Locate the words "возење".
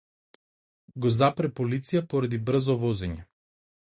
2.87-3.21